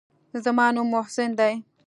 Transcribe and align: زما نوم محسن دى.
زما 0.43 0.65
نوم 0.75 0.87
محسن 0.93 1.29
دى. 1.39 1.53